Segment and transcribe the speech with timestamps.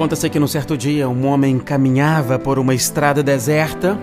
[0.00, 3.98] Conta-se que num certo dia um homem caminhava por uma estrada deserta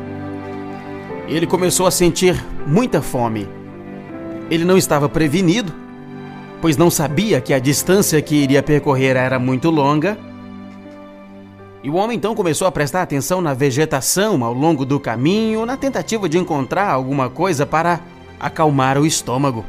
[1.27, 3.49] e ele começou a sentir muita fome.
[4.47, 5.73] Ele não estava prevenido,
[6.61, 10.19] pois não sabia que a distância que iria percorrer era muito longa.
[11.83, 15.77] E o homem então começou a prestar atenção na vegetação ao longo do caminho, na
[15.77, 18.01] tentativa de encontrar alguma coisa para
[18.39, 19.65] acalmar o estômago.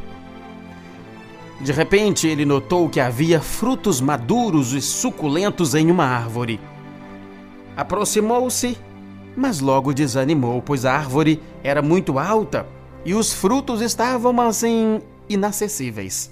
[1.61, 6.61] De repente, ele notou que havia frutos maduros e suculentos em uma árvore.
[7.76, 8.79] Aproximou-se,
[9.36, 12.66] mas logo desanimou, pois a árvore era muito alta
[13.04, 16.30] e os frutos estavam assim inacessíveis.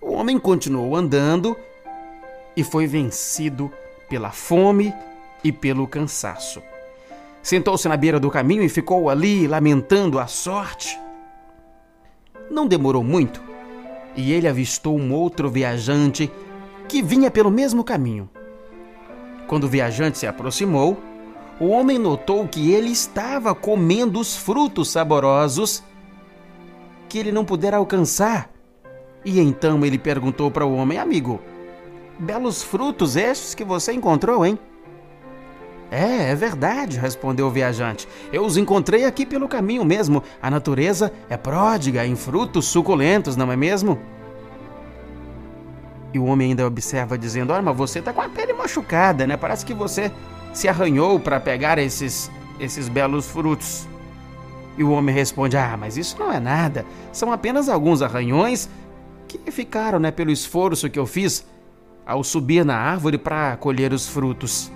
[0.00, 1.56] O homem continuou andando
[2.56, 3.70] e foi vencido
[4.08, 4.94] pela fome
[5.42, 6.62] e pelo cansaço.
[7.42, 10.98] Sentou-se na beira do caminho e ficou ali lamentando a sorte.
[12.50, 13.49] Não demorou muito
[14.20, 16.30] e ele avistou um outro viajante
[16.86, 18.28] que vinha pelo mesmo caminho.
[19.46, 20.96] Quando o viajante se aproximou,
[21.58, 25.82] o homem notou que ele estava comendo os frutos saborosos
[27.08, 28.50] que ele não pudera alcançar.
[29.24, 31.40] E então ele perguntou para o homem: Amigo,
[32.18, 34.58] belos frutos estes que você encontrou, hein?
[35.90, 38.06] É, é verdade, respondeu o viajante.
[38.32, 40.22] Eu os encontrei aqui pelo caminho mesmo.
[40.40, 43.98] A natureza é pródiga em frutos suculentos, não é mesmo?
[46.14, 49.36] E o homem ainda observa, dizendo: Olha, mas você tá com a pele machucada, né?
[49.36, 50.12] Parece que você
[50.52, 52.30] se arranhou para pegar esses,
[52.60, 53.88] esses belos frutos.
[54.78, 56.86] E o homem responde: Ah, mas isso não é nada.
[57.12, 58.68] São apenas alguns arranhões
[59.26, 61.46] que ficaram, né, pelo esforço que eu fiz
[62.04, 64.72] ao subir na árvore para colher os frutos.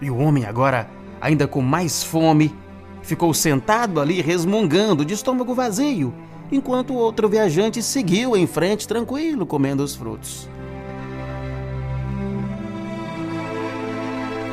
[0.00, 0.88] E o homem, agora,
[1.20, 2.54] ainda com mais fome,
[3.02, 6.12] ficou sentado ali resmungando, de estômago vazio,
[6.50, 10.48] enquanto o outro viajante seguiu em frente tranquilo, comendo os frutos.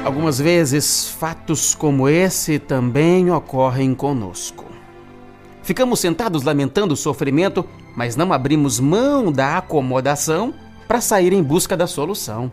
[0.05, 4.65] Algumas vezes, fatos como esse também ocorrem conosco.
[5.61, 7.65] Ficamos sentados lamentando o sofrimento,
[7.95, 10.53] mas não abrimos mão da acomodação
[10.89, 12.51] para sair em busca da solução.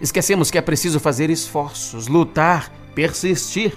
[0.00, 3.76] Esquecemos que é preciso fazer esforços, lutar, persistir.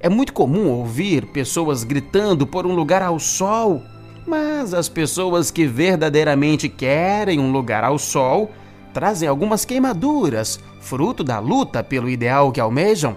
[0.00, 3.80] É muito comum ouvir pessoas gritando por um lugar ao sol,
[4.26, 8.50] mas as pessoas que verdadeiramente querem um lugar ao sol
[8.92, 13.16] trazem algumas queimaduras, fruto da luta pelo ideal que almejam.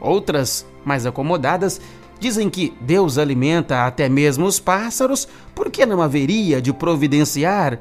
[0.00, 1.80] Outras, mais acomodadas,
[2.18, 7.80] dizem que Deus alimenta até mesmo os pássaros porque não haveria de providenciar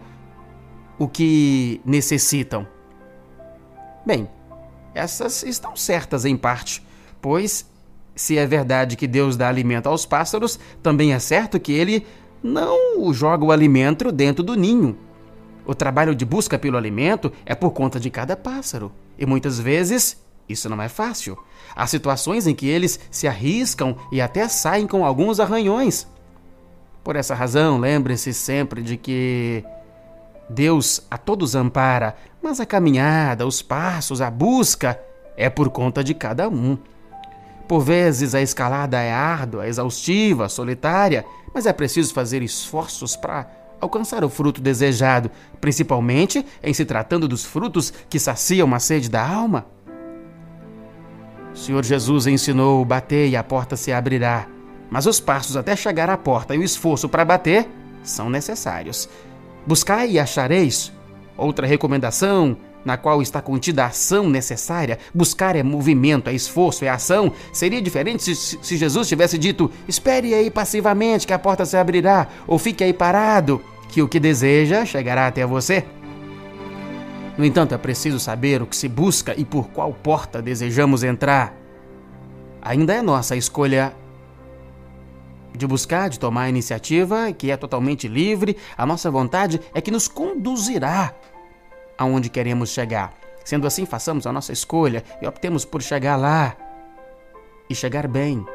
[0.97, 2.67] o que necessitam.
[4.05, 4.27] Bem,
[4.93, 6.83] essas estão certas em parte,
[7.21, 7.69] pois
[8.15, 12.05] se é verdade que Deus dá alimento aos pássaros, também é certo que ele
[12.43, 14.97] não joga o alimento dentro do ninho.
[15.65, 20.21] O trabalho de busca pelo alimento é por conta de cada pássaro, e muitas vezes
[20.49, 21.37] isso não é fácil.
[21.75, 26.07] Há situações em que eles se arriscam e até saem com alguns arranhões.
[27.03, 29.63] Por essa razão, lembre-se sempre de que
[30.51, 34.99] Deus a todos ampara, mas a caminhada, os passos, a busca
[35.37, 36.77] é por conta de cada um.
[37.67, 44.23] Por vezes a escalada é árdua, exaustiva, solitária, mas é preciso fazer esforços para alcançar
[44.25, 45.31] o fruto desejado,
[45.61, 49.65] principalmente em se tratando dos frutos que saciam a sede da alma.
[51.53, 54.47] O Senhor Jesus ensinou: bater e a porta se abrirá.
[54.89, 57.69] Mas os passos até chegar à porta e o esforço para bater
[58.03, 59.07] são necessários.
[59.65, 60.91] Buscai e achareis.
[61.37, 66.89] Outra recomendação, na qual está contida a ação necessária, buscar é movimento, é esforço, é
[66.89, 67.31] ação.
[67.53, 72.27] Seria diferente se, se Jesus tivesse dito: espere aí passivamente que a porta se abrirá,
[72.47, 75.85] ou fique aí parado, que o que deseja chegará até você.
[77.37, 81.55] No entanto, é preciso saber o que se busca e por qual porta desejamos entrar.
[82.61, 83.93] Ainda é nossa escolha
[85.61, 89.91] de buscar, de tomar a iniciativa, que é totalmente livre, a nossa vontade é que
[89.91, 91.15] nos conduzirá
[91.97, 93.13] aonde queremos chegar.
[93.45, 96.57] Sendo assim, façamos a nossa escolha e optemos por chegar lá
[97.69, 98.45] e chegar bem.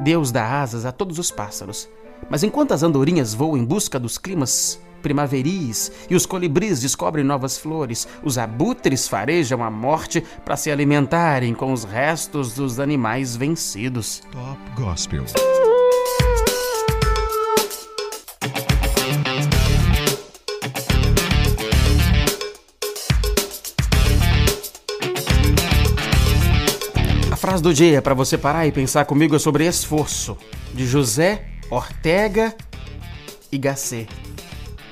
[0.00, 1.88] Deus dá asas a todos os pássaros,
[2.30, 7.58] mas enquanto as andorinhas voam em busca dos climas primaveris e os colibris descobrem novas
[7.58, 14.22] flores, os abutres farejam a morte para se alimentarem com os restos dos animais vencidos.
[14.30, 15.24] Top Gospel.
[27.52, 30.38] Frase do dia para você parar e pensar comigo é sobre esforço,
[30.72, 32.56] de José Ortega
[33.50, 34.08] e Gasset.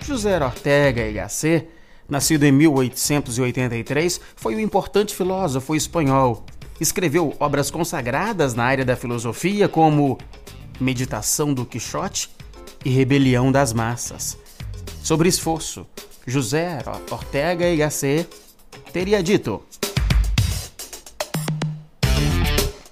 [0.05, 1.69] José Ortega e Gasset
[2.07, 6.45] Nascido em 1883, foi um importante filósofo espanhol.
[6.79, 10.19] Escreveu obras consagradas na área da filosofia, como
[10.79, 12.29] Meditação do Quixote
[12.85, 14.37] e Rebelião das Massas.
[15.03, 15.87] Sobre esforço,
[16.27, 16.79] José
[17.11, 18.29] Ortega y Gasset
[18.93, 19.63] teria dito: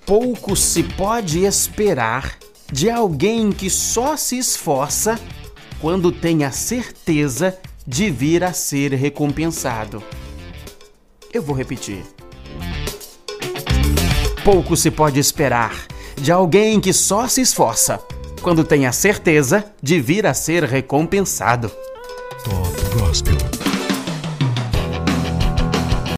[0.08, 2.38] Pouco se pode esperar
[2.72, 5.20] de alguém que só se esforça
[5.82, 10.02] quando tem a certeza de vir a ser recompensado.
[11.31, 12.02] Eu vou repetir.
[14.43, 18.00] Pouco se pode esperar de alguém que só se esforça
[18.40, 21.70] quando tem a certeza de vir a ser recompensado.
[22.44, 22.78] Top